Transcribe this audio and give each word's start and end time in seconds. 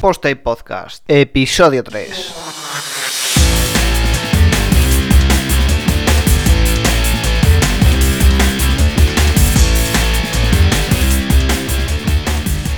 Post 0.00 0.26
Podcast, 0.44 1.04
episodio 1.08 1.82
3. 1.82 2.34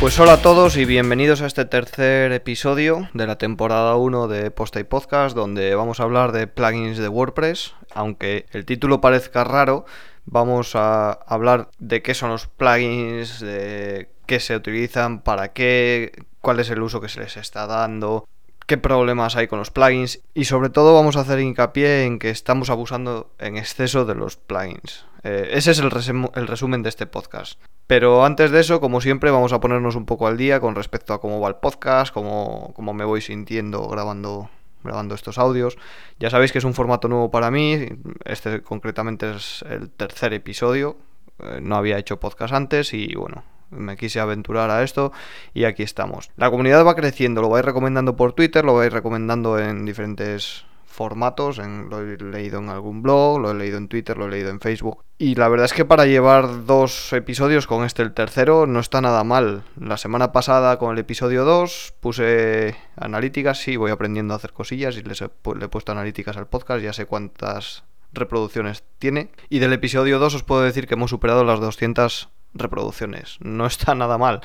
Pues 0.01 0.19
hola 0.19 0.33
a 0.33 0.37
todos 0.41 0.79
y 0.79 0.87
bienvenidos 0.87 1.43
a 1.43 1.47
este 1.47 1.67
tercer 1.67 2.33
episodio 2.33 3.11
de 3.13 3.27
la 3.27 3.37
temporada 3.37 3.97
1 3.97 4.27
de 4.27 4.51
Post 4.51 4.79
Podcast, 4.89 5.37
donde 5.37 5.75
vamos 5.75 6.01
a 6.01 6.05
hablar 6.05 6.33
de 6.33 6.47
plugins 6.47 6.97
de 6.97 7.09
WordPress. 7.09 7.75
Aunque 7.93 8.47
el 8.53 8.65
título 8.65 9.03
parezca 9.03 9.45
raro, 9.45 9.85
vamos 10.25 10.75
a 10.75 11.13
hablar 11.13 11.69
de 11.79 12.01
qué 12.01 12.15
son 12.15 12.31
los 12.31 12.47
plugins, 12.47 13.41
de 13.41 14.09
qué 14.25 14.41
se 14.41 14.57
utilizan, 14.57 15.21
para 15.21 15.53
qué, 15.53 16.13
cuál 16.41 16.61
es 16.61 16.71
el 16.71 16.83
uso 16.83 17.01
que 17.01 17.09
se 17.09 17.21
les 17.21 17.37
está 17.37 17.67
dando, 17.67 18.27
qué 18.67 18.79
problemas 18.79 19.37
hay 19.37 19.49
con 19.49 19.59
los 19.59 19.71
plugins 19.71 20.21
y 20.33 20.45
sobre 20.45 20.71
todo 20.71 20.95
vamos 20.95 21.17
a 21.17 21.21
hacer 21.21 21.41
hincapié 21.41 22.05
en 22.05 22.19
que 22.19 22.31
estamos 22.31 22.71
abusando 22.71 23.31
en 23.39 23.57
exceso 23.57 24.05
de 24.05 24.15
los 24.15 24.37
plugins. 24.37 25.05
Eh, 25.23 25.51
ese 25.53 25.73
es 25.73 25.81
el, 25.81 25.91
resum- 25.91 26.31
el 26.35 26.47
resumen 26.47 26.83
de 26.83 26.89
este 26.89 27.07
podcast. 27.07 27.61
Pero 27.87 28.25
antes 28.25 28.53
de 28.53 28.61
eso, 28.61 28.81
como 28.81 29.01
siempre, 29.01 29.33
vamos 29.33 29.53
a 29.53 29.59
ponernos 29.59 29.97
un 29.97 30.07
poco 30.07 30.29
al 30.29 30.37
día 30.37 30.61
con 30.61 30.77
respecto 30.77 31.13
a 31.13 31.21
cómo 31.21 31.41
va 31.41 31.49
el 31.49 31.57
podcast, 31.57 32.15
cómo, 32.15 32.73
me 32.95 33.05
voy 33.05 33.21
sintiendo 33.21 33.89
grabando, 33.89 34.49
grabando 34.85 35.17
estos 35.17 35.39
audios. 35.39 35.77
Ya 36.21 36.31
sabéis 36.31 36.53
que 36.53 36.59
es 36.59 36.65
un 36.65 36.73
formato 36.75 37.09
nuevo 37.09 37.33
para 37.33 37.51
mí, 37.51 37.89
este 38.25 38.63
concretamente 38.63 39.33
es 39.35 39.65
el 39.69 39.91
tercer 39.91 40.33
episodio, 40.33 40.97
eh, 41.41 41.59
no 41.61 41.75
había 41.75 41.99
hecho 41.99 42.21
podcast 42.21 42.55
antes 42.55 42.95
y 42.95 43.13
bueno, 43.17 43.43
me 43.71 43.97
quise 43.97 44.21
aventurar 44.21 44.71
a 44.71 44.83
esto 44.83 45.13
y 45.55 45.65
aquí 45.65 45.83
estamos. 45.83 46.31
La 46.37 46.51
comunidad 46.51 46.85
va 46.85 46.95
creciendo, 46.95 47.43
lo 47.43 47.49
vais 47.49 47.65
recomendando 47.65 48.17
por 48.17 48.33
Twitter, 48.33 48.65
lo 48.65 48.75
vais 48.75 48.93
recomendando 48.93 49.59
en 49.59 49.85
diferentes 49.85 50.65
formatos, 50.91 51.59
en, 51.59 51.89
lo 51.89 52.01
he 52.01 52.19
leído 52.19 52.59
en 52.59 52.69
algún 52.69 53.01
blog, 53.01 53.39
lo 53.41 53.53
he 53.53 53.55
leído 53.55 53.79
en 53.79 53.89
Twitter, 53.89 54.19
lo 54.19 54.27
he 54.27 54.31
leído 54.31 54.51
en 54.51 54.61
Facebook. 54.61 55.05
Y 55.17 55.35
la 55.35 55.49
verdad 55.49 55.67
es 55.67 55.73
que 55.73 55.85
para 55.85 56.05
llevar 56.05 56.67
dos 56.67 57.13
episodios 57.13 57.67
con 57.67 57.85
este 57.85 58.03
el 58.03 58.13
tercero 58.13 58.67
no 58.67 58.81
está 58.81 59.01
nada 59.01 59.25
mal. 59.25 59.63
La 59.81 59.97
semana 59.97 60.33
pasada 60.33 60.79
con 60.79 60.93
el 60.93 60.99
episodio 60.99 61.45
2 61.45 61.95
puse 62.01 62.77
analíticas, 62.97 63.59
sí, 63.59 63.77
voy 63.77 63.93
aprendiendo 63.93 64.35
a 64.35 64.39
hacer 64.39 64.53
cosillas 64.53 64.97
y 64.97 65.03
les 65.03 65.23
he, 65.23 65.31
le 65.57 65.65
he 65.65 65.69
puesto 65.69 65.93
analíticas 65.93 66.37
al 66.37 66.49
podcast, 66.49 66.83
ya 66.83 66.93
sé 66.93 67.07
cuántas 67.07 67.85
reproducciones 68.13 68.83
tiene. 68.99 69.31
Y 69.49 69.61
del 69.61 69.73
episodio 69.73 70.19
2 70.19 70.35
os 70.35 70.43
puedo 70.43 70.63
decir 70.63 70.87
que 70.87 70.95
hemos 70.95 71.11
superado 71.11 71.45
las 71.45 71.61
200 71.61 72.29
reproducciones. 72.55 73.39
No 73.41 73.67
está 73.67 73.95
nada 73.97 74.19
mal. 74.19 74.41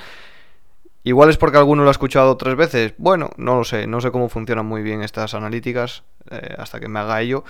Igual 1.03 1.29
es 1.29 1.37
porque 1.37 1.57
alguno 1.57 1.83
lo 1.83 1.89
ha 1.89 1.91
escuchado 1.91 2.35
tres 2.35 2.55
veces. 2.55 2.93
Bueno, 2.97 3.29
no 3.37 3.55
lo 3.55 3.63
sé. 3.63 3.85
No 3.85 4.01
sé 4.01 4.11
cómo 4.11 4.27
funcionan 4.27 4.65
muy 4.65 4.81
bien 4.81 5.03
estas 5.03 5.35
analíticas 5.35 6.03
eh, 6.31 6.55
hasta 6.57 6.79
que 6.79 6.87
me 6.87 6.99
haga 6.99 7.21
ello. 7.21 7.43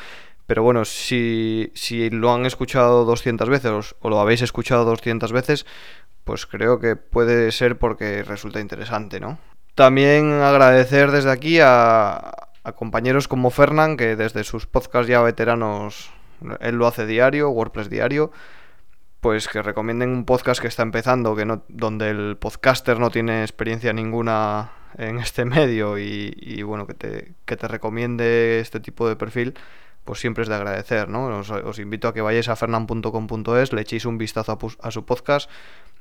Pero 0.45 0.61
bueno, 0.61 0.86
si, 0.86 1.72
si 1.73 2.09
lo 2.09 2.33
han 2.33 2.45
escuchado 2.45 3.06
200 3.06 3.50
veces 3.50 3.95
o 4.00 4.09
lo 4.09 4.20
habéis 4.20 4.42
escuchado 4.42 4.86
200 4.86 5.31
veces, 5.31 5.66
pues 6.23 6.45
creo 6.45 6.80
que 6.80 6.95
puede 6.95 7.52
ser 7.52 7.78
porque 7.78 8.23
resulta 8.23 8.59
interesante, 8.59 9.20
¿no? 9.20 9.39
También 9.73 10.33
agradecer 10.33 11.11
desde 11.11 11.31
aquí 11.31 11.59
a, 11.61 12.17
a 12.66 12.72
compañeros 12.73 13.28
como 13.28 13.52
Fernán, 13.52 13.95
que 13.95 14.16
desde 14.16 14.44
sus 14.44 14.66
podcasts 14.66 15.08
ya 15.08 15.22
veteranos, 15.22 16.09
él 16.59 16.76
lo 16.76 16.88
hace 16.88 17.06
diario, 17.06 17.50
WordPress 17.50 17.89
diario, 17.89 18.31
pues 19.25 19.47
que 19.47 19.63
recomienden 19.63 20.11
un 20.11 20.23
podcast 20.23 20.61
que 20.61 20.67
está 20.67 20.83
empezando, 20.83 21.35
que 21.35 21.45
no, 21.45 21.63
donde 21.67 22.11
el 22.11 22.37
podcaster 22.37 22.99
no 22.99 23.09
tiene 23.09 23.41
experiencia 23.41 23.91
ninguna 23.91 24.73
en 24.99 25.17
este 25.17 25.45
medio 25.45 25.97
y, 25.97 26.61
bueno, 26.61 26.85
que 26.85 26.93
te, 26.93 27.33
que 27.43 27.57
te 27.57 27.67
recomiende 27.67 28.59
este 28.59 28.80
tipo 28.80 29.09
de 29.09 29.15
perfil, 29.15 29.55
pues 30.03 30.19
siempre 30.19 30.43
es 30.43 30.47
de 30.47 30.53
agradecer, 30.53 31.09
¿no? 31.09 31.39
Os, 31.39 31.80
invito 31.80 32.08
a 32.08 32.14
que 32.14 32.21
vayáis 32.21 32.49
a 32.49 32.55
fernan.com.es, 32.55 33.73
le 33.73 33.81
echéis 33.81 34.05
un 34.05 34.19
vistazo 34.19 34.52
a, 34.52 34.87
a 34.87 34.91
su 34.91 35.05
podcast, 35.05 35.49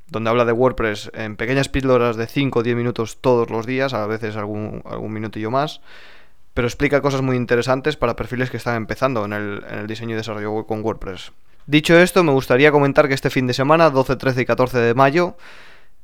donde 0.06 0.28
habla 0.28 0.44
de 0.44 0.52
WordPress 0.52 1.10
en 1.14 1.36
pequeñas 1.36 1.70
píldoras 1.70 2.16
de 2.16 2.26
5 2.26 2.58
o 2.58 2.62
10 2.62 2.76
minutos 2.76 3.22
todos 3.22 3.48
los 3.48 3.64
días, 3.64 3.94
a 3.94 4.06
veces 4.06 4.36
algún, 4.36 4.82
algún 4.84 5.14
minutillo 5.14 5.50
más, 5.50 5.80
pero 6.54 6.69
explica 6.69 7.03
cosas 7.03 7.20
muy 7.20 7.37
interesantes 7.37 7.97
para 7.97 8.16
perfiles 8.16 8.48
que 8.48 8.56
están 8.56 8.76
empezando 8.76 9.25
en 9.25 9.32
el, 9.32 9.87
diseño 9.88 10.15
y 10.15 10.16
desarrollo 10.16 10.53
web 10.53 10.66
con 10.66 10.82
WordPress. 10.82 11.32
Dicho 11.66 11.98
esto, 11.98 12.22
me 12.22 12.32
gustaría 12.32 12.70
comentar 12.70 13.09
que 13.09 13.15
este 13.15 13.31
fin 13.31 13.47
de 13.47 13.54
semana, 13.54 13.91
12, 13.91 14.16
13 14.16 14.42
y 14.42 14.44
14 14.47 14.78
de 14.78 14.94
mayo, 14.94 15.37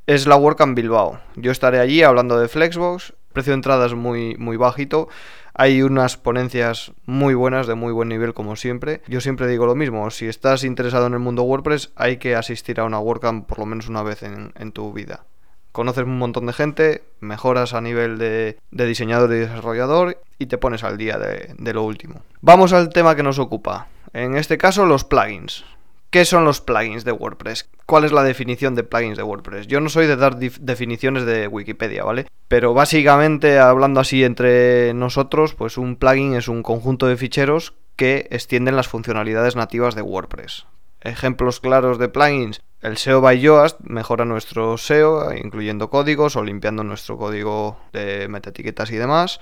es 0.07 0.27
la 0.27 0.37
WordCamp 0.37 0.77
Bilbao. 0.77 1.21
Yo 1.37 1.53
estaré 1.53 1.79
allí 1.79 2.03
hablando 2.03 2.39
de 2.39 2.49
Flexbox, 2.49 3.15
precio 3.33 3.53
de 3.53 3.57
entrada 3.57 3.87
es 3.87 3.95
muy, 3.95 4.37
muy 4.37 4.57
bajito. 4.57 5.09
Hay 5.55 5.83
unas 5.83 6.17
ponencias 6.17 6.93
muy 7.07 7.35
buenas, 7.35 7.67
de 7.67 7.75
muy 7.75 7.93
buen 7.93 8.09
nivel 8.09 8.35
como 8.35 8.57
siempre. 8.57 9.03
Yo 9.07 9.21
siempre 9.21 9.47
digo 9.47 9.67
lo 9.67 9.77
mismo, 9.77 10.11
si 10.11 10.27
estás 10.27 10.65
interesado 10.65 11.07
en 11.07 11.13
el 11.13 11.19
mundo 11.21 11.43
WordPress 11.43 11.93
hay 11.95 12.17
que 12.17 12.35
asistir 12.35 12.81
a 12.81 12.85
una 12.85 12.99
WordCamp 12.99 13.47
por 13.47 13.59
lo 13.59 13.67
menos 13.67 13.89
una 13.89 14.03
vez 14.03 14.23
en 14.23 14.73
tu 14.73 14.93
vida. 14.93 15.27
Conoces 15.73 16.05
un 16.05 16.19
montón 16.19 16.47
de 16.47 16.53
gente, 16.53 17.05
mejoras 17.21 17.75
a 17.75 17.81
nivel 17.81 18.19
de, 18.19 18.57
diseñador 18.71 19.33
y 19.33 19.39
desarrollador 19.39 20.21
y 20.39 20.47
te 20.47 20.59
pones 20.59 20.85
al 20.85 20.97
día 20.97 21.19
de, 21.19 21.55
de 21.57 21.73
lo 21.73 21.83
último. 21.85 22.23
Vamos 22.41 22.73
al 22.73 22.89
tema 22.89 23.15
que 23.15 23.23
nos 23.23 23.39
ocupa. 23.39 23.89
En 24.13 24.37
este 24.37 24.59
caso, 24.59 24.87
los 24.87 25.05
plugins. 25.05 25.65
¿Qué 26.11 26.25
son 26.25 26.45
los 26.45 26.61
plugins 26.61 27.05
de 27.05 27.13
WordPress? 27.13 27.69
¿Cuál 27.87 28.05
es 28.05 28.11
la 28.11 28.25
definición 28.25 28.75
de 28.75 28.83
plugins 28.83 29.17
de 29.17 29.23
WordPress? 29.23 29.69
Yo 29.69 29.81
no 29.81 29.89
soy 29.89 30.09
de 30.09 30.17
dar 30.17 30.37
definiciones 30.39 31.25
de 31.25 31.47
Wikipedia, 31.47 32.03
¿vale? 32.03 32.27
Pero 32.49 32.75
básicamente, 32.75 33.61
hablando 33.61 34.01
así 34.01 34.25
entre 34.25 34.93
nosotros, 34.93 35.55
pues 35.55 35.79
un 35.79 35.95
plugin 35.95 36.35
es 36.35 36.49
un 36.49 36.65
conjunto 36.65 37.07
de 37.07 37.17
ficheros 37.17 37.75
que 37.95 38.27
extienden 38.31 38.75
las 38.75 38.89
funcionalidades 38.89 39.55
nativas 39.55 39.95
de 39.95 40.03
WordPress. 40.03 40.67
Ejemplos 41.01 41.61
claros 41.61 41.99
de 41.99 42.09
plugins. 42.09 42.61
El 42.83 42.97
SEO 42.97 43.21
by 43.21 43.39
Yoast 43.39 43.79
mejora 43.81 44.25
nuestro 44.25 44.79
SEO, 44.79 45.35
incluyendo 45.35 45.91
códigos 45.91 46.37
o 46.37 46.43
limpiando 46.43 46.83
nuestro 46.83 47.19
código 47.19 47.79
de 47.93 48.27
metaetiquetas 48.29 48.91
y 48.91 48.97
demás. 48.97 49.41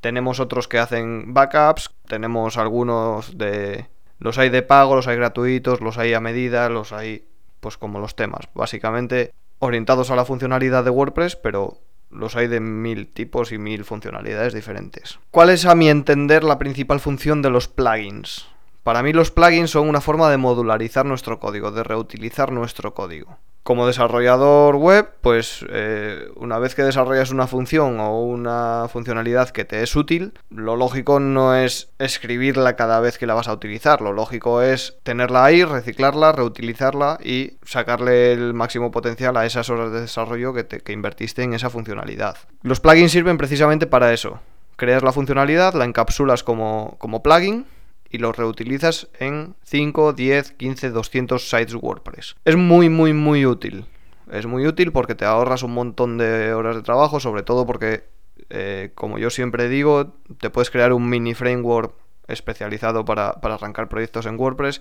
Tenemos 0.00 0.38
otros 0.38 0.68
que 0.68 0.78
hacen 0.78 1.34
backups, 1.34 1.90
tenemos 2.06 2.56
algunos 2.58 3.36
de 3.36 3.88
los 4.18 4.38
hay 4.38 4.50
de 4.50 4.62
pago, 4.62 4.94
los 4.94 5.08
hay 5.08 5.16
gratuitos, 5.16 5.80
los 5.80 5.98
hay 5.98 6.14
a 6.14 6.20
medida, 6.20 6.68
los 6.68 6.92
hay 6.92 7.26
pues 7.60 7.76
como 7.76 7.98
los 7.98 8.14
temas, 8.14 8.48
básicamente 8.54 9.32
orientados 9.58 10.10
a 10.10 10.16
la 10.16 10.24
funcionalidad 10.24 10.84
de 10.84 10.90
WordPress, 10.90 11.34
pero 11.34 11.78
los 12.10 12.36
hay 12.36 12.46
de 12.46 12.60
mil 12.60 13.08
tipos 13.08 13.50
y 13.50 13.58
mil 13.58 13.84
funcionalidades 13.84 14.54
diferentes. 14.54 15.18
¿Cuál 15.32 15.50
es 15.50 15.66
a 15.66 15.74
mi 15.74 15.88
entender 15.88 16.44
la 16.44 16.58
principal 16.58 17.00
función 17.00 17.42
de 17.42 17.50
los 17.50 17.66
plugins? 17.66 18.46
Para 18.86 19.02
mí 19.02 19.12
los 19.12 19.32
plugins 19.32 19.72
son 19.72 19.88
una 19.88 20.00
forma 20.00 20.30
de 20.30 20.36
modularizar 20.36 21.04
nuestro 21.04 21.40
código, 21.40 21.72
de 21.72 21.82
reutilizar 21.82 22.52
nuestro 22.52 22.94
código. 22.94 23.36
Como 23.64 23.84
desarrollador 23.84 24.76
web, 24.76 25.08
pues 25.22 25.66
eh, 25.70 26.28
una 26.36 26.60
vez 26.60 26.76
que 26.76 26.84
desarrollas 26.84 27.32
una 27.32 27.48
función 27.48 27.98
o 27.98 28.20
una 28.20 28.86
funcionalidad 28.88 29.50
que 29.50 29.64
te 29.64 29.82
es 29.82 29.96
útil, 29.96 30.34
lo 30.50 30.76
lógico 30.76 31.18
no 31.18 31.56
es 31.56 31.90
escribirla 31.98 32.76
cada 32.76 33.00
vez 33.00 33.18
que 33.18 33.26
la 33.26 33.34
vas 33.34 33.48
a 33.48 33.54
utilizar, 33.54 34.02
lo 34.02 34.12
lógico 34.12 34.62
es 34.62 34.96
tenerla 35.02 35.44
ahí, 35.44 35.64
reciclarla, 35.64 36.30
reutilizarla 36.30 37.18
y 37.20 37.54
sacarle 37.64 38.34
el 38.34 38.54
máximo 38.54 38.92
potencial 38.92 39.36
a 39.36 39.46
esas 39.46 39.68
horas 39.68 39.90
de 39.90 40.02
desarrollo 40.02 40.54
que, 40.54 40.62
te, 40.62 40.78
que 40.78 40.92
invertiste 40.92 41.42
en 41.42 41.54
esa 41.54 41.70
funcionalidad. 41.70 42.36
Los 42.62 42.78
plugins 42.78 43.10
sirven 43.10 43.36
precisamente 43.36 43.88
para 43.88 44.12
eso. 44.12 44.38
Creas 44.76 45.02
la 45.02 45.10
funcionalidad, 45.10 45.74
la 45.74 45.86
encapsulas 45.86 46.44
como, 46.44 46.94
como 47.00 47.20
plugin 47.20 47.66
y 48.10 48.18
los 48.18 48.36
reutilizas 48.36 49.08
en 49.18 49.54
5, 49.62 50.12
10, 50.12 50.52
15, 50.52 50.90
200 50.90 51.48
sites 51.48 51.74
WordPress. 51.74 52.36
Es 52.44 52.56
muy, 52.56 52.88
muy, 52.88 53.12
muy 53.12 53.46
útil. 53.46 53.86
Es 54.30 54.46
muy 54.46 54.66
útil 54.66 54.92
porque 54.92 55.14
te 55.14 55.24
ahorras 55.24 55.62
un 55.62 55.72
montón 55.72 56.18
de 56.18 56.52
horas 56.52 56.76
de 56.76 56.82
trabajo, 56.82 57.20
sobre 57.20 57.42
todo 57.42 57.66
porque, 57.66 58.04
eh, 58.50 58.90
como 58.94 59.18
yo 59.18 59.30
siempre 59.30 59.68
digo, 59.68 60.14
te 60.40 60.50
puedes 60.50 60.70
crear 60.70 60.92
un 60.92 61.08
mini 61.08 61.34
framework 61.34 61.94
especializado 62.28 63.04
para, 63.04 63.34
para, 63.34 63.54
arrancar 63.54 63.88
proyectos 63.88 64.26
en 64.26 64.38
WordPress 64.38 64.80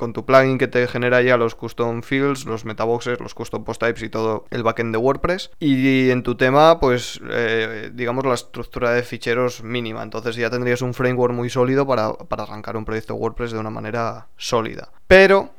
con 0.00 0.14
tu 0.14 0.24
plugin 0.24 0.56
que 0.56 0.66
te 0.66 0.88
genera 0.88 1.20
ya 1.20 1.36
los 1.36 1.54
custom 1.54 2.02
fields, 2.02 2.46
los 2.46 2.64
metaboxes, 2.64 3.20
los 3.20 3.34
custom 3.34 3.64
post 3.64 3.82
types 3.82 4.02
y 4.02 4.08
todo 4.08 4.46
el 4.50 4.62
backend 4.62 4.92
de 4.92 4.98
WordPress. 4.98 5.50
Y 5.60 6.08
en 6.08 6.22
tu 6.22 6.36
tema, 6.36 6.80
pues 6.80 7.20
eh, 7.30 7.90
digamos 7.92 8.24
la 8.24 8.32
estructura 8.32 8.92
de 8.92 9.02
ficheros 9.02 9.62
mínima. 9.62 10.02
Entonces 10.02 10.36
ya 10.36 10.48
tendrías 10.48 10.80
un 10.80 10.94
framework 10.94 11.34
muy 11.34 11.50
sólido 11.50 11.86
para, 11.86 12.14
para 12.14 12.44
arrancar 12.44 12.78
un 12.78 12.86
proyecto 12.86 13.14
WordPress 13.14 13.52
de 13.52 13.58
una 13.58 13.68
manera 13.68 14.28
sólida. 14.38 14.90
Pero, 15.06 15.50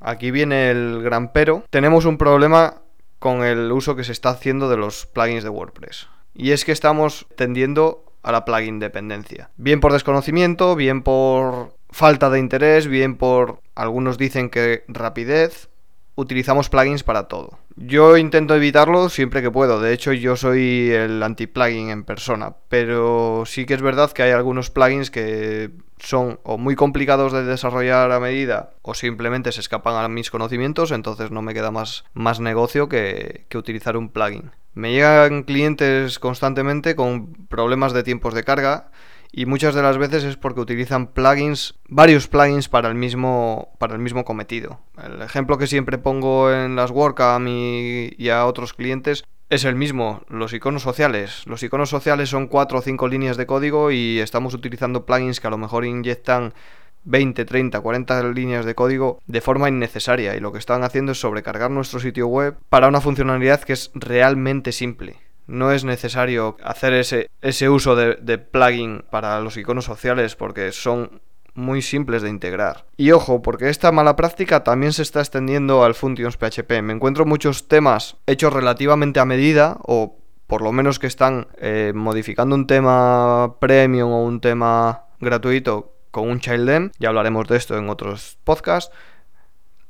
aquí 0.00 0.30
viene 0.30 0.70
el 0.70 1.02
gran 1.02 1.30
pero, 1.32 1.64
tenemos 1.68 2.06
un 2.06 2.16
problema 2.16 2.80
con 3.18 3.44
el 3.44 3.70
uso 3.70 3.96
que 3.96 4.04
se 4.04 4.12
está 4.12 4.30
haciendo 4.30 4.70
de 4.70 4.78
los 4.78 5.04
plugins 5.04 5.44
de 5.44 5.50
WordPress. 5.50 6.08
Y 6.34 6.52
es 6.52 6.64
que 6.64 6.72
estamos 6.72 7.26
tendiendo 7.36 8.04
a 8.22 8.32
la 8.32 8.46
plugin 8.46 8.78
dependencia. 8.78 9.50
Bien 9.56 9.80
por 9.80 9.92
desconocimiento, 9.92 10.74
bien 10.74 11.02
por 11.02 11.76
falta 11.94 12.28
de 12.28 12.40
interés, 12.40 12.88
bien 12.88 13.16
por 13.16 13.60
algunos 13.76 14.18
dicen 14.18 14.50
que 14.50 14.82
rapidez. 14.88 15.68
utilizamos 16.16 16.68
plugins 16.68 17.02
para 17.02 17.26
todo. 17.26 17.58
Yo 17.74 18.16
intento 18.16 18.54
evitarlo 18.54 19.08
siempre 19.08 19.42
que 19.42 19.50
puedo, 19.50 19.80
de 19.80 19.92
hecho 19.92 20.12
yo 20.12 20.36
soy 20.36 20.90
el 20.92 21.20
anti-plugin 21.20 21.90
en 21.90 22.04
persona, 22.04 22.54
pero 22.68 23.42
sí 23.46 23.66
que 23.66 23.74
es 23.74 23.82
verdad 23.82 24.12
que 24.12 24.22
hay 24.22 24.30
algunos 24.30 24.70
plugins 24.70 25.10
que 25.10 25.72
son 25.98 26.38
o 26.44 26.56
muy 26.56 26.76
complicados 26.76 27.32
de 27.32 27.44
desarrollar 27.44 28.12
a 28.12 28.20
medida 28.20 28.70
o 28.82 28.94
simplemente 28.94 29.50
se 29.50 29.60
escapan 29.60 29.96
a 29.96 30.08
mis 30.08 30.30
conocimientos, 30.30 30.92
entonces 30.92 31.32
no 31.32 31.42
me 31.42 31.54
queda 31.54 31.72
más, 31.72 32.04
más 32.12 32.38
negocio 32.38 32.88
que, 32.88 33.46
que 33.48 33.58
utilizar 33.58 33.96
un 33.96 34.08
plugin. 34.08 34.52
Me 34.74 34.92
llegan 34.92 35.42
clientes 35.42 36.20
constantemente 36.20 36.94
con 36.94 37.32
problemas 37.48 37.92
de 37.92 38.04
tiempos 38.04 38.34
de 38.34 38.44
carga 38.44 38.90
y 39.36 39.46
muchas 39.46 39.74
de 39.74 39.82
las 39.82 39.98
veces 39.98 40.22
es 40.22 40.36
porque 40.36 40.60
utilizan 40.60 41.08
plugins, 41.08 41.74
varios 41.88 42.28
plugins 42.28 42.68
para 42.68 42.88
el 42.88 42.94
mismo, 42.94 43.74
para 43.78 43.94
el 43.94 44.00
mismo 44.00 44.24
cometido. 44.24 44.78
El 45.02 45.20
ejemplo 45.22 45.58
que 45.58 45.66
siempre 45.66 45.98
pongo 45.98 46.52
en 46.52 46.76
las 46.76 46.92
WordCamp 46.92 47.48
y, 47.48 48.14
y 48.16 48.28
a 48.28 48.46
otros 48.46 48.74
clientes 48.74 49.24
es 49.50 49.64
el 49.64 49.74
mismo, 49.74 50.22
los 50.28 50.52
iconos 50.52 50.82
sociales. 50.82 51.42
Los 51.46 51.64
iconos 51.64 51.90
sociales 51.90 52.28
son 52.28 52.46
4 52.46 52.78
o 52.78 52.82
5 52.82 53.08
líneas 53.08 53.36
de 53.36 53.46
código 53.46 53.90
y 53.90 54.20
estamos 54.20 54.54
utilizando 54.54 55.04
plugins 55.04 55.40
que 55.40 55.48
a 55.48 55.50
lo 55.50 55.58
mejor 55.58 55.84
inyectan 55.84 56.54
20, 57.02 57.44
30, 57.44 57.80
40 57.80 58.22
líneas 58.28 58.64
de 58.64 58.76
código 58.76 59.20
de 59.26 59.40
forma 59.40 59.68
innecesaria 59.68 60.36
y 60.36 60.40
lo 60.40 60.52
que 60.52 60.58
están 60.58 60.84
haciendo 60.84 61.10
es 61.10 61.20
sobrecargar 61.20 61.72
nuestro 61.72 61.98
sitio 61.98 62.28
web 62.28 62.56
para 62.68 62.86
una 62.86 63.00
funcionalidad 63.00 63.64
que 63.64 63.72
es 63.72 63.90
realmente 63.94 64.70
simple. 64.70 65.16
No 65.46 65.72
es 65.72 65.84
necesario 65.84 66.56
hacer 66.62 66.94
ese, 66.94 67.30
ese 67.42 67.68
uso 67.68 67.96
de, 67.96 68.16
de 68.16 68.38
plugin 68.38 69.04
para 69.10 69.40
los 69.40 69.56
iconos 69.56 69.84
sociales 69.84 70.36
porque 70.36 70.72
son 70.72 71.20
muy 71.54 71.82
simples 71.82 72.22
de 72.22 72.30
integrar. 72.30 72.86
Y 72.96 73.12
ojo, 73.12 73.42
porque 73.42 73.68
esta 73.68 73.92
mala 73.92 74.16
práctica 74.16 74.64
también 74.64 74.92
se 74.92 75.02
está 75.02 75.20
extendiendo 75.20 75.84
al 75.84 75.94
Functions 75.94 76.36
PHP. 76.36 76.82
Me 76.82 76.92
encuentro 76.92 77.24
muchos 77.24 77.68
temas 77.68 78.16
hechos 78.26 78.52
relativamente 78.52 79.20
a 79.20 79.24
medida 79.24 79.78
o 79.82 80.18
por 80.46 80.62
lo 80.62 80.72
menos 80.72 80.98
que 80.98 81.06
están 81.06 81.48
eh, 81.56 81.92
modificando 81.94 82.54
un 82.54 82.66
tema 82.66 83.56
premium 83.60 84.10
o 84.10 84.24
un 84.24 84.40
tema 84.40 85.04
gratuito 85.20 85.94
con 86.10 86.28
un 86.28 86.38
child 86.38 86.92
ya 87.00 87.08
hablaremos 87.08 87.48
de 87.48 87.56
esto 87.56 87.76
en 87.76 87.88
otros 87.88 88.38
podcasts. 88.44 88.94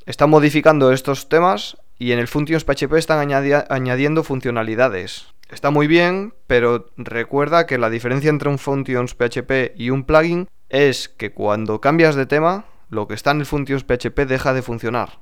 Están 0.07 0.31
modificando 0.31 0.91
estos 0.91 1.29
temas 1.29 1.77
y 1.99 2.13
en 2.13 2.19
el 2.19 2.29
Functions 2.29 2.65
PHP 2.65 2.95
están 2.95 3.31
añadiendo 3.69 4.23
funcionalidades. 4.23 5.34
Está 5.51 5.71
muy 5.71 5.87
bien, 5.87 6.35
pero 6.47 6.87
recuerda 6.97 7.67
que 7.67 7.79
la 7.79 7.91
diferencia 7.91 8.31
entre 8.31 8.49
un 8.49 8.59
Functions 8.59 9.15
PHP 9.15 9.75
y 9.77 9.91
un 9.91 10.05
plugin 10.05 10.49
es 10.69 11.09
que 11.09 11.33
cuando 11.33 11.81
cambias 11.81 12.15
de 12.15 12.27
tema, 12.27 12.65
lo 12.89 13.07
que 13.07 13.15
está 13.15 13.33
en 13.33 13.41
el 13.41 13.47
Functions 13.47 13.85
PHP 13.85 14.21
deja 14.27 14.55
de 14.55 14.63
funcionar, 14.63 15.21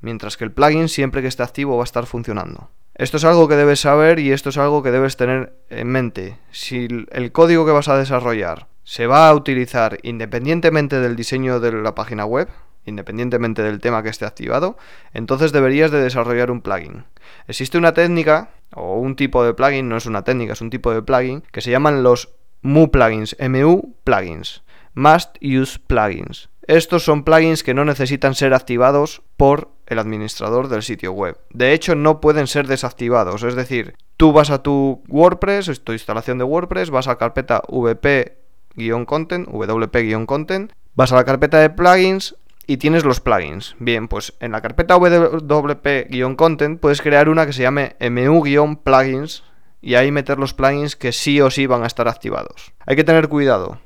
mientras 0.00 0.36
que 0.36 0.44
el 0.44 0.52
plugin 0.52 0.88
siempre 0.88 1.22
que 1.22 1.28
esté 1.28 1.42
activo 1.42 1.76
va 1.76 1.84
a 1.84 1.84
estar 1.84 2.06
funcionando. 2.06 2.70
Esto 2.94 3.16
es 3.16 3.24
algo 3.24 3.48
que 3.48 3.56
debes 3.56 3.80
saber 3.80 4.18
y 4.18 4.32
esto 4.32 4.50
es 4.50 4.58
algo 4.58 4.82
que 4.82 4.90
debes 4.90 5.16
tener 5.16 5.54
en 5.70 5.88
mente. 5.88 6.38
Si 6.50 6.88
el 7.10 7.32
código 7.32 7.64
que 7.64 7.72
vas 7.72 7.88
a 7.88 7.96
desarrollar 7.96 8.68
se 8.84 9.06
va 9.06 9.28
a 9.28 9.34
utilizar 9.34 9.98
independientemente 10.02 11.00
del 11.00 11.16
diseño 11.16 11.60
de 11.60 11.72
la 11.72 11.94
página 11.94 12.26
web, 12.26 12.48
independientemente 12.84 13.62
del 13.62 13.80
tema 13.80 14.02
que 14.02 14.08
esté 14.08 14.24
activado, 14.24 14.76
entonces 15.12 15.52
deberías 15.52 15.90
de 15.90 16.02
desarrollar 16.02 16.50
un 16.50 16.60
plugin. 16.60 17.04
Existe 17.48 17.78
una 17.78 17.94
técnica 17.94 18.50
o 18.74 18.98
un 18.98 19.16
tipo 19.16 19.44
de 19.44 19.54
plugin, 19.54 19.88
no 19.88 19.96
es 19.96 20.06
una 20.06 20.22
técnica, 20.22 20.54
es 20.54 20.60
un 20.60 20.70
tipo 20.70 20.92
de 20.92 21.02
plugin 21.02 21.42
que 21.52 21.60
se 21.60 21.70
llaman 21.70 22.02
los 22.02 22.30
MU 22.62 22.90
plugins, 22.90 23.36
MU 23.40 23.94
plugins, 24.04 24.62
Must 24.94 25.36
Use 25.42 25.78
Plugins. 25.86 26.48
Estos 26.66 27.04
son 27.04 27.24
plugins 27.24 27.62
que 27.64 27.74
no 27.74 27.84
necesitan 27.84 28.34
ser 28.36 28.54
activados 28.54 29.22
por 29.36 29.70
el 29.86 29.98
administrador 29.98 30.68
del 30.68 30.84
sitio 30.84 31.12
web. 31.12 31.38
De 31.50 31.72
hecho, 31.72 31.96
no 31.96 32.20
pueden 32.20 32.46
ser 32.46 32.68
desactivados, 32.68 33.42
es 33.42 33.56
decir, 33.56 33.96
tú 34.16 34.32
vas 34.32 34.50
a 34.50 34.62
tu 34.62 35.02
WordPress, 35.08 35.82
tu 35.82 35.92
instalación 35.92 36.38
de 36.38 36.44
WordPress, 36.44 36.90
vas 36.90 37.08
a 37.08 37.10
la 37.10 37.18
carpeta 37.18 37.62
wp-content, 37.68 39.48
wp-content, 39.48 40.72
vas 40.94 41.12
a 41.12 41.16
la 41.16 41.24
carpeta 41.24 41.58
de 41.58 41.70
plugins, 41.70 42.36
y 42.66 42.76
tienes 42.76 43.04
los 43.04 43.20
plugins. 43.20 43.76
Bien, 43.78 44.08
pues 44.08 44.34
en 44.40 44.52
la 44.52 44.60
carpeta 44.60 44.96
wp-content 44.96 46.80
puedes 46.80 47.02
crear 47.02 47.28
una 47.28 47.46
que 47.46 47.52
se 47.52 47.62
llame 47.62 47.96
mu-plugins 48.00 49.44
y 49.80 49.94
ahí 49.94 50.12
meter 50.12 50.38
los 50.38 50.54
plugins 50.54 50.96
que 50.96 51.12
sí 51.12 51.40
o 51.40 51.50
sí 51.50 51.66
van 51.66 51.82
a 51.82 51.86
estar 51.86 52.08
activados. 52.08 52.72
Hay 52.86 52.96
que 52.96 53.04
tener 53.04 53.28
cuidado, 53.28 53.80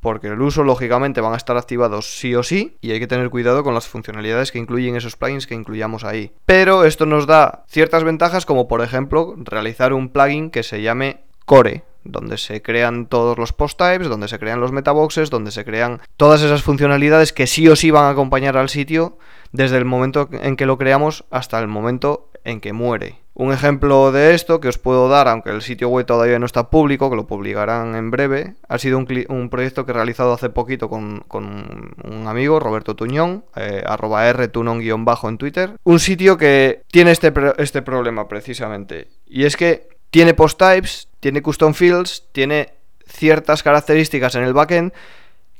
porque 0.00 0.26
el 0.28 0.40
uso 0.42 0.64
lógicamente 0.64 1.22
van 1.22 1.32
a 1.32 1.38
estar 1.38 1.56
activados 1.56 2.18
sí 2.18 2.34
o 2.34 2.42
sí 2.42 2.76
y 2.82 2.92
hay 2.92 3.00
que 3.00 3.06
tener 3.06 3.30
cuidado 3.30 3.64
con 3.64 3.72
las 3.72 3.88
funcionalidades 3.88 4.52
que 4.52 4.58
incluyen 4.58 4.96
esos 4.96 5.16
plugins 5.16 5.46
que 5.46 5.54
incluyamos 5.54 6.04
ahí. 6.04 6.32
Pero 6.44 6.84
esto 6.84 7.06
nos 7.06 7.26
da 7.26 7.64
ciertas 7.68 8.04
ventajas 8.04 8.44
como 8.44 8.68
por 8.68 8.82
ejemplo 8.82 9.34
realizar 9.38 9.94
un 9.94 10.10
plugin 10.10 10.50
que 10.50 10.62
se 10.62 10.82
llame 10.82 11.24
Core, 11.46 11.84
donde 12.04 12.38
se 12.38 12.62
crean 12.62 13.06
todos 13.06 13.38
los 13.38 13.52
post 13.52 13.78
types, 13.78 14.08
donde 14.08 14.28
se 14.28 14.38
crean 14.38 14.60
los 14.60 14.72
metaboxes, 14.72 15.30
donde 15.30 15.50
se 15.50 15.64
crean 15.64 16.00
todas 16.16 16.42
esas 16.42 16.62
funcionalidades 16.62 17.32
que 17.32 17.46
sí 17.46 17.68
o 17.68 17.76
sí 17.76 17.90
van 17.90 18.04
a 18.04 18.10
acompañar 18.10 18.56
al 18.56 18.68
sitio 18.68 19.18
desde 19.52 19.78
el 19.78 19.84
momento 19.84 20.28
en 20.32 20.56
que 20.56 20.66
lo 20.66 20.78
creamos 20.78 21.24
hasta 21.30 21.58
el 21.60 21.68
momento 21.68 22.30
en 22.44 22.60
que 22.60 22.72
muere. 22.72 23.24
Un 23.36 23.52
ejemplo 23.52 24.12
de 24.12 24.32
esto 24.32 24.60
que 24.60 24.68
os 24.68 24.78
puedo 24.78 25.08
dar, 25.08 25.26
aunque 25.26 25.50
el 25.50 25.60
sitio 25.60 25.88
web 25.88 26.06
todavía 26.06 26.38
no 26.38 26.46
está 26.46 26.70
público, 26.70 27.10
que 27.10 27.16
lo 27.16 27.26
publicarán 27.26 27.96
en 27.96 28.12
breve, 28.12 28.54
ha 28.68 28.78
sido 28.78 28.96
un, 28.96 29.48
proyecto 29.50 29.84
que 29.84 29.90
he 29.90 29.94
realizado 29.94 30.32
hace 30.32 30.50
poquito 30.50 30.88
con, 30.88 31.24
un 31.32 32.28
amigo, 32.28 32.60
Roberto 32.60 32.94
Tuñón, 32.94 33.44
eh, 33.56 33.82
arroba 33.84 34.32
rtunon-bajo 34.32 35.28
en 35.28 35.38
Twitter. 35.38 35.72
Un 35.82 35.98
sitio 35.98 36.38
que 36.38 36.82
tiene 36.92 37.10
este, 37.10 37.32
este 37.58 37.82
problema 37.82 38.28
precisamente. 38.28 39.08
Y 39.26 39.44
es 39.44 39.56
que 39.56 39.93
tiene 40.14 40.32
post 40.32 40.60
types, 40.60 41.08
tiene 41.18 41.42
custom 41.42 41.74
fields, 41.74 42.22
tiene 42.30 42.74
ciertas 43.04 43.64
características 43.64 44.36
en 44.36 44.44
el 44.44 44.52
backend 44.54 44.92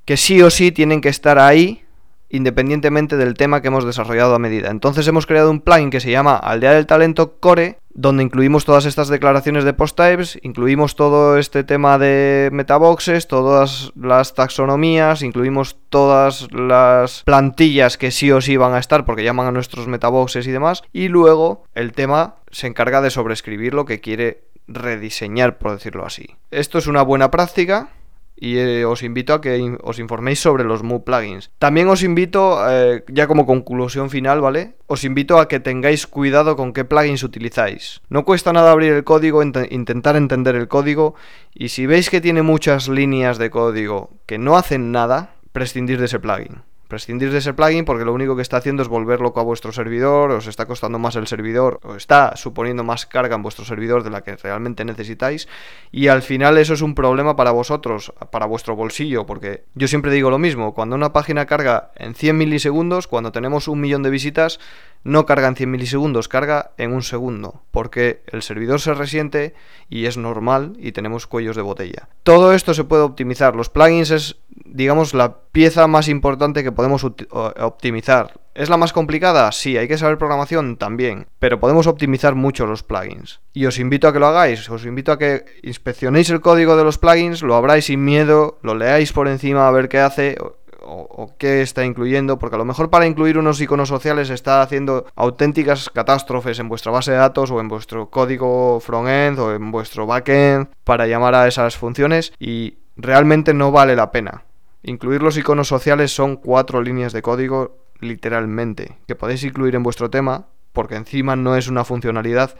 que 0.05 0.17
sí 0.17 0.41
o 0.43 0.49
sí 0.49 0.71
tienen 0.71 1.01
que 1.01 1.09
estar 1.09 1.41
ahí 1.41 1.83
independientemente 2.29 3.17
del 3.17 3.35
tema 3.35 3.61
que 3.61 3.69
hemos 3.69 3.85
desarrollado 3.85 4.33
a 4.33 4.39
medida. 4.39 4.71
Entonces 4.71 5.09
hemos 5.09 5.27
creado 5.27 5.51
un 5.51 5.61
plugin 5.61 5.91
que 5.91 5.99
se 5.99 6.13
llama 6.13 6.37
Aldea 6.37 6.73
del 6.73 6.87
Talento 6.87 7.39
Core, 7.41 7.79
donde 7.91 8.23
incluimos 8.23 8.65
todas 8.65 8.87
estas 8.87 9.09
declaraciones 9.09 9.65
de 9.65 9.73
post 9.73 9.97
types, 9.97 10.39
incluimos 10.43 10.95
todo 10.95 11.37
este 11.37 11.65
tema 11.65 11.99
de 11.99 12.49
metaboxes, 12.53 13.27
todas 13.27 13.93
las 13.97 14.35
taxonomías, 14.35 15.23
incluimos 15.23 15.77
todas 15.89 16.49
las 16.53 17.23
plantillas 17.25 17.99
que 17.99 18.13
sí 18.13 18.31
o 18.31 18.41
sí 18.41 18.57
van 18.57 18.75
a 18.75 18.79
estar 18.79 19.05
porque 19.05 19.25
llaman 19.25 19.49
a 19.49 19.53
nuestros 19.53 19.89
metaboxes 19.89 20.47
y 20.47 20.53
demás, 20.53 20.83
y 20.93 21.09
luego 21.09 21.65
el 21.75 21.93
tema 21.93 22.37
se 22.51 22.67
encarga 22.69 23.01
de 23.01 23.11
sobreescribir 23.11 23.75
lo 23.75 23.85
que 23.85 24.01
quiere 24.01 24.54
rediseñar, 24.67 25.59
por 25.59 25.73
decirlo 25.73 26.05
así. 26.07 26.37
Esto 26.51 26.79
es 26.79 26.87
una 26.87 27.03
buena 27.03 27.31
práctica 27.31 27.91
y 28.37 28.59
eh, 28.59 28.85
os 28.85 29.03
invito 29.03 29.33
a 29.35 29.41
que 29.41 29.79
os 29.83 29.99
informéis 29.99 30.41
sobre 30.41 30.65
los 30.65 30.83
Mu 30.83 31.05
plugins. 31.05 31.51
También 31.59 31.89
os 31.89 32.03
invito, 32.03 32.59
eh, 32.69 33.05
ya 33.09 33.27
como 33.27 33.47
conclusión 33.47 34.11
final, 34.11 34.41
¿vale? 34.41 34.75
Os 34.87 35.05
invito 35.05 35.39
a 35.39 35.49
que 35.49 35.61
tengáis 35.61 36.07
cuidado 36.07 36.57
con 36.57 36.73
qué 36.73 36.85
plugins 36.85 37.23
utilizáis. 37.23 38.01
No 38.09 38.25
cuesta 38.25 38.53
nada 38.53 38.73
abrir 38.73 38.93
el 38.93 39.05
código, 39.05 39.43
intentar 39.43 40.17
entender 40.17 40.57
el 40.57 40.69
código 40.69 41.15
y 41.55 41.69
si 41.69 41.87
veis 41.87 42.11
que 42.11 42.21
tiene 42.21 42.43
muchas 42.43 42.89
líneas 42.89 43.39
de 43.39 43.51
código 43.51 44.11
que 44.27 44.39
no 44.39 44.57
hacen 44.57 44.93
nada, 44.93 45.37
prescindir 45.53 45.99
de 45.99 46.07
ese 46.07 46.19
plugin 46.19 46.63
prescindir 46.89 47.31
de 47.33 47.39
ese 47.39 47.55
plugin 47.55 47.85
porque 47.85 48.05
lo 48.05 48.13
único 48.13 48.37
que 48.37 48.43
está 48.43 48.59
haciendo 48.59 48.83
es 48.83 48.89
volver 48.89 49.21
loco 49.21 49.41
a 49.41 49.43
vuestro 49.43 49.73
servidor, 49.73 50.31
os 50.31 50.47
está 50.47 50.67
costando 50.67 50.99
más 50.99 51.17
el 51.17 51.27
servidor, 51.27 51.81
os 51.83 51.97
está 51.97 52.37
suponiendo 52.37 52.85
más 52.85 53.07
carga 53.07 53.37
en 53.37 53.43
vuestro 53.43 53.65
servidor 53.65 54.03
de 54.05 54.11
la 54.11 54.23
que 54.23 54.37
realmente 54.37 54.85
necesitáis 54.85 55.49
y 55.91 56.09
al 56.09 56.23
final 56.23 56.59
eso 56.59 56.75
es 56.75 56.83
un 56.83 56.95
problema 56.95 57.37
para 57.37 57.51
vosotros, 57.51 58.13
para 58.31 58.47
vuestro 58.47 58.77
bolsillo, 58.77 59.27
porque 59.27 59.65
yo 59.75 59.89
siempre 59.89 60.13
digo 60.13 60.31
lo 60.31 60.39
mismo, 60.39 60.75
cuando 60.75 60.97
una 60.97 61.13
página 61.13 61.47
carga 61.47 61.93
en 61.97 62.15
100 62.15 62.37
milisegundos, 62.37 63.07
cuando 63.07 63.33
tenemos 63.33 63.69
un 63.69 63.81
millón 63.81 64.03
de 64.03 64.11
visitas, 64.11 64.61
no 65.05 65.27
carga 65.27 65.49
en 65.49 65.55
100 65.55 65.71
milisegundos, 65.71 66.29
carga 66.29 66.73
en 66.79 66.93
un 66.93 67.03
segundo, 67.03 67.63
porque 67.71 68.23
el 68.27 68.43
servidor 68.43 68.81
se 68.81 68.95
resiente 68.95 69.55
y 69.89 70.07
es 70.07 70.17
normal 70.17 70.73
y 70.79 70.93
tenemos 70.93 71.27
cuellos 71.27 71.57
de 71.57 71.63
botella. 71.63 72.09
Todo 72.23 72.55
esto 72.55 72.75
se 72.75 72.85
puede 72.85 73.03
optimizar, 73.03 73.55
los 73.55 73.69
plugins 73.69 74.11
es, 74.11 74.37
digamos, 74.65 75.15
la 75.15 75.37
pieza 75.53 75.87
más 75.87 76.09
importante 76.09 76.65
que 76.65 76.73
podemos 76.73 77.05
optimizar. 77.05 78.41
¿Es 78.55 78.69
la 78.69 78.77
más 78.77 78.93
complicada? 78.93 79.51
Sí, 79.51 79.77
hay 79.77 79.89
que 79.89 79.99
saber 79.99 80.17
programación 80.17 80.77
también, 80.77 81.27
pero 81.41 81.59
podemos 81.59 81.89
optimizar 81.89 82.37
mucho 82.37 82.67
los 82.67 82.85
plugins. 82.85 83.41
Y 83.53 83.67
os 83.67 83.81
invito 83.81 84.07
a 84.07 84.13
que 84.13 84.21
lo 84.21 84.29
hagáis, 84.29 84.71
os 84.71 84.87
invito 84.87 85.11
a 85.11 85.19
que 85.19 85.45
inspeccionéis 85.65 86.31
el 86.31 86.41
código 86.41 86.77
de 86.77 86.85
los 86.85 86.99
plugins, 86.99 87.43
lo 87.43 87.57
abráis 87.57 87.87
sin 87.87 88.05
miedo, 88.05 88.59
lo 88.63 88.77
leáis 88.77 89.13
por 89.13 89.27
encima 89.27 89.67
a 89.67 89.73
ver 89.73 89.89
qué 89.89 89.99
hace, 89.99 90.37
o, 90.85 91.35
qué 91.39 91.63
está 91.63 91.85
incluyendo, 91.85 92.39
porque 92.39 92.57
a 92.57 92.59
lo 92.59 92.65
mejor 92.65 92.91
para 92.91 93.07
incluir 93.07 93.39
unos 93.39 93.61
iconos 93.61 93.89
sociales 93.89 94.31
está 94.31 94.63
haciendo 94.63 95.07
auténticas 95.17 95.91
catástrofes 95.91 96.59
en 96.59 96.69
vuestra 96.69 96.93
base 96.93 97.13
de 97.13 97.19
datos 97.19 97.51
o 97.51 97.61
en 97.61 97.69
vuestro 97.69 98.11
código 98.11 98.81
frontend 98.81 99.39
o 99.39 99.55
en 99.55 99.71
vuestro 99.71 100.07
backend 100.07 100.69
para 100.85 101.07
llamar 101.07 101.35
a 101.35 101.49
esas 101.49 101.77
funciones 101.77 102.33
y 102.39 102.79
realmente 102.97 103.55
no 103.55 103.73
vale 103.73 103.97
la 103.97 104.11
pena. 104.11 104.45
Incluir 104.83 105.23
los 105.23 105.37
iconos 105.37 105.69
sociales 105.69 106.15
son 106.15 106.37
cuatro 106.37 106.83
líneas 106.83 107.13
de 107.13 107.23
código 107.23 107.79
literalmente, 108.01 108.99
que 109.07 109.15
podéis 109.15 109.43
incluir 109.45 109.75
en 109.75 109.83
vuestro 109.83 110.11
tema, 110.11 110.47
porque 110.73 110.97
encima 110.97 111.37
no 111.37 111.57
es 111.57 111.69
una 111.69 111.85
funcionalidad 111.85 112.55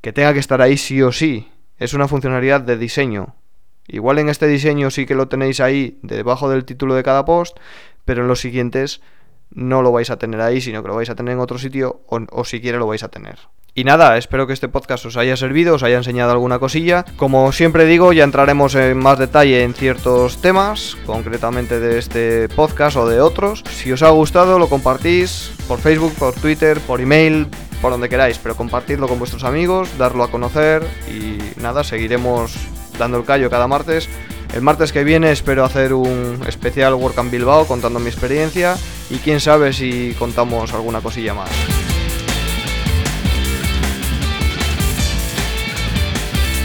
que 0.00 0.12
tenga 0.12 0.32
que 0.32 0.40
estar 0.40 0.60
ahí 0.60 0.76
sí 0.76 1.00
o 1.02 1.12
sí, 1.12 1.52
es 1.78 1.94
una 1.94 2.08
funcionalidad 2.08 2.60
de 2.60 2.76
diseño. 2.76 3.36
Igual 3.88 4.18
en 4.18 4.28
este 4.28 4.46
diseño 4.46 4.90
sí 4.90 5.06
que 5.06 5.14
lo 5.14 5.28
tenéis 5.28 5.60
ahí 5.60 5.98
debajo 6.02 6.48
del 6.48 6.64
título 6.64 6.94
de 6.94 7.02
cada 7.02 7.24
post, 7.24 7.58
pero 8.04 8.22
en 8.22 8.28
los 8.28 8.40
siguientes 8.40 9.00
no 9.50 9.82
lo 9.82 9.92
vais 9.92 10.10
a 10.10 10.18
tener 10.18 10.40
ahí, 10.40 10.60
sino 10.60 10.82
que 10.82 10.88
lo 10.88 10.94
vais 10.94 11.10
a 11.10 11.14
tener 11.14 11.34
en 11.34 11.40
otro 11.40 11.58
sitio 11.58 12.02
o, 12.06 12.20
o 12.30 12.44
siquiera 12.44 12.78
lo 12.78 12.86
vais 12.86 13.02
a 13.02 13.08
tener. 13.08 13.38
Y 13.74 13.84
nada, 13.84 14.18
espero 14.18 14.46
que 14.46 14.52
este 14.52 14.68
podcast 14.68 15.06
os 15.06 15.16
haya 15.16 15.34
servido, 15.34 15.76
os 15.76 15.82
haya 15.82 15.96
enseñado 15.96 16.30
alguna 16.32 16.58
cosilla. 16.58 17.06
Como 17.16 17.52
siempre 17.52 17.86
digo, 17.86 18.12
ya 18.12 18.22
entraremos 18.22 18.74
en 18.74 18.98
más 18.98 19.18
detalle 19.18 19.62
en 19.62 19.72
ciertos 19.72 20.42
temas, 20.42 20.98
concretamente 21.06 21.80
de 21.80 21.98
este 21.98 22.50
podcast 22.50 22.98
o 22.98 23.08
de 23.08 23.22
otros. 23.22 23.64
Si 23.70 23.90
os 23.90 24.02
ha 24.02 24.10
gustado, 24.10 24.58
lo 24.58 24.68
compartís 24.68 25.52
por 25.68 25.78
Facebook, 25.78 26.12
por 26.18 26.34
Twitter, 26.34 26.80
por 26.80 27.00
email, 27.00 27.46
por 27.80 27.92
donde 27.92 28.10
queráis, 28.10 28.36
pero 28.36 28.56
compartidlo 28.56 29.08
con 29.08 29.18
vuestros 29.18 29.42
amigos, 29.42 29.96
darlo 29.96 30.22
a 30.22 30.30
conocer 30.30 30.86
y 31.08 31.38
nada, 31.58 31.82
seguiremos 31.82 32.54
dando 32.98 33.18
el 33.18 33.24
callo 33.24 33.50
cada 33.50 33.68
martes. 33.68 34.08
El 34.54 34.62
martes 34.62 34.92
que 34.92 35.04
viene 35.04 35.32
espero 35.32 35.64
hacer 35.64 35.94
un 35.94 36.40
especial 36.46 36.94
Work 36.94 37.18
and 37.18 37.30
Bilbao 37.30 37.66
contando 37.66 37.98
mi 37.98 38.08
experiencia 38.08 38.76
y 39.10 39.16
quién 39.16 39.40
sabe 39.40 39.72
si 39.72 40.14
contamos 40.18 40.72
alguna 40.74 41.00
cosilla 41.00 41.34
más. 41.34 41.50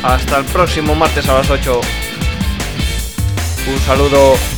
Hasta 0.03 0.37
el 0.37 0.45
próximo 0.45 0.95
martes 0.95 1.27
a 1.27 1.33
las 1.33 1.49
8. 1.49 1.81
Un 3.73 3.79
saludo. 3.79 4.56